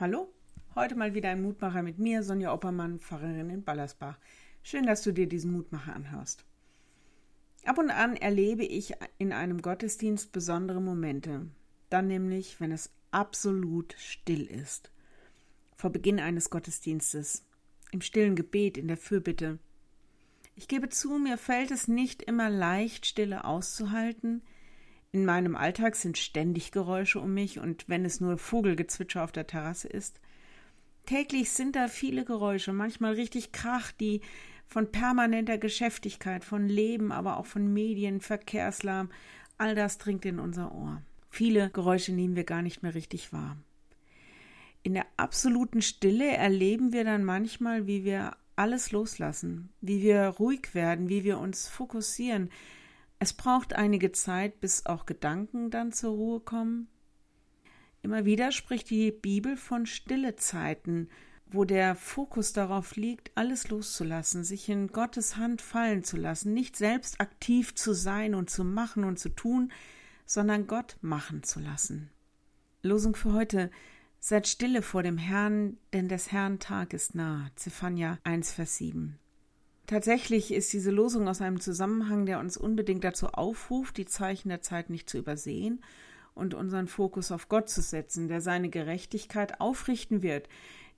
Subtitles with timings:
[0.00, 0.32] Hallo,
[0.76, 4.16] heute mal wieder ein Mutmacher mit mir, Sonja Oppermann, Pfarrerin in Ballersbach.
[4.62, 6.44] Schön, dass du dir diesen Mutmacher anhörst.
[7.64, 11.48] Ab und an erlebe ich in einem Gottesdienst besondere Momente.
[11.90, 14.92] Dann nämlich, wenn es absolut still ist.
[15.74, 17.44] Vor Beginn eines Gottesdienstes,
[17.90, 19.58] im stillen Gebet, in der Fürbitte.
[20.54, 24.42] Ich gebe zu, mir fällt es nicht immer leicht, Stille auszuhalten,
[25.18, 29.48] in meinem Alltag sind ständig Geräusche um mich und wenn es nur Vogelgezwitscher auf der
[29.48, 30.20] Terrasse ist.
[31.06, 34.20] Täglich sind da viele Geräusche, manchmal richtig Krach, die
[34.68, 39.10] von permanenter Geschäftigkeit, von Leben, aber auch von Medien, Verkehrslärm,
[39.56, 41.02] all das dringt in unser Ohr.
[41.30, 43.56] Viele Geräusche nehmen wir gar nicht mehr richtig wahr.
[44.84, 50.74] In der absoluten Stille erleben wir dann manchmal, wie wir alles loslassen, wie wir ruhig
[50.74, 52.50] werden, wie wir uns fokussieren,
[53.18, 56.88] es braucht einige Zeit, bis auch Gedanken dann zur Ruhe kommen.
[58.02, 61.08] Immer wieder spricht die Bibel von stille Zeiten,
[61.46, 66.76] wo der Fokus darauf liegt, alles loszulassen, sich in Gottes Hand fallen zu lassen, nicht
[66.76, 69.72] selbst aktiv zu sein und zu machen und zu tun,
[70.26, 72.10] sondern Gott machen zu lassen.
[72.82, 73.70] Losung für heute
[74.20, 77.50] Seid stille vor dem Herrn, denn des Herrn Tag ist nah.
[77.54, 79.18] Zephania 1, Vers 7.
[79.88, 84.60] Tatsächlich ist diese Losung aus einem Zusammenhang, der uns unbedingt dazu aufruft, die Zeichen der
[84.60, 85.82] Zeit nicht zu übersehen
[86.34, 90.50] und unseren Fokus auf Gott zu setzen, der seine Gerechtigkeit aufrichten wird,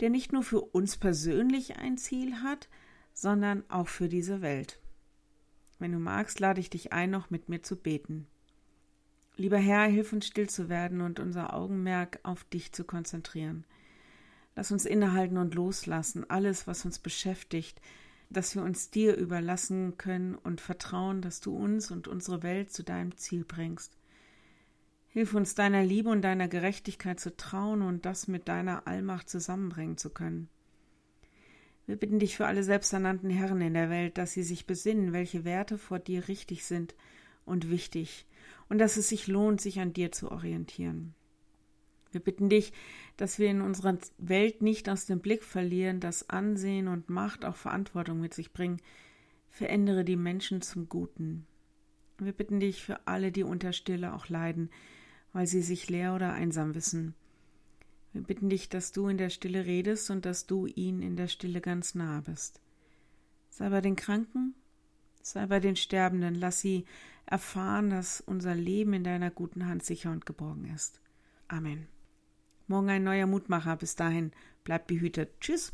[0.00, 2.70] der nicht nur für uns persönlich ein Ziel hat,
[3.12, 4.80] sondern auch für diese Welt.
[5.78, 8.26] Wenn du magst, lade ich dich ein, noch mit mir zu beten.
[9.36, 13.66] Lieber Herr, hilf uns still zu werden und unser Augenmerk auf dich zu konzentrieren.
[14.56, 17.82] Lass uns innehalten und loslassen, alles, was uns beschäftigt,
[18.30, 22.82] dass wir uns dir überlassen können und vertrauen, dass du uns und unsere Welt zu
[22.82, 23.96] deinem Ziel bringst.
[25.08, 29.96] Hilf uns deiner Liebe und deiner Gerechtigkeit zu trauen und das mit deiner Allmacht zusammenbringen
[29.96, 30.48] zu können.
[31.86, 35.44] Wir bitten dich für alle selbsternannten Herren in der Welt, dass sie sich besinnen, welche
[35.44, 36.94] Werte vor dir richtig sind
[37.46, 38.26] und wichtig,
[38.68, 41.14] und dass es sich lohnt, sich an dir zu orientieren.
[42.18, 42.72] Wir bitten dich,
[43.16, 47.54] dass wir in unserer Welt nicht aus dem Blick verlieren, dass Ansehen und Macht auch
[47.54, 48.82] Verantwortung mit sich bringen.
[49.50, 51.46] Verändere die Menschen zum Guten.
[52.18, 54.68] Wir bitten dich für alle, die unter Stille auch leiden,
[55.32, 57.14] weil sie sich leer oder einsam wissen.
[58.12, 61.28] Wir bitten dich, dass du in der Stille redest und dass du ihnen in der
[61.28, 62.60] Stille ganz nah bist.
[63.48, 64.56] Sei bei den Kranken,
[65.22, 66.84] sei bei den Sterbenden, lass sie
[67.26, 71.00] erfahren, dass unser Leben in deiner guten Hand sicher und geborgen ist.
[71.46, 71.86] Amen.
[72.68, 73.76] Morgen ein neuer Mutmacher.
[73.76, 75.40] Bis dahin, bleibt behütet.
[75.40, 75.72] Tschüss.